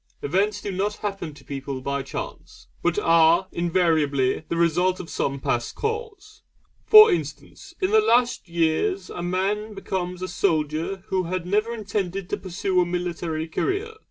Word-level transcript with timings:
Events 0.23 0.61
do 0.63 0.71
not 0.71 0.95
happen 1.05 1.31
to 1.35 1.43
people 1.45 1.79
by 1.79 2.01
chance, 2.01 2.65
but 2.81 2.97
are 2.97 3.47
invariably 3.51 4.43
the 4.49 4.57
result 4.57 4.99
of 4.99 5.11
some 5.11 5.39
past 5.39 5.75
cause. 5.75 6.41
For 6.87 7.11
instance, 7.11 7.75
in 7.79 7.91
the 7.91 8.01
last 8.01 8.49
years 8.49 9.11
a 9.11 9.21
man 9.21 9.75
becomes 9.75 10.23
a 10.23 10.27
soldier 10.27 11.03
who 11.09 11.25
had 11.25 11.45
never 11.45 11.71
intended 11.71 12.31
to 12.31 12.37
pursue 12.37 12.81
a 12.81 12.85
military 12.87 13.47
career. 13.47 13.97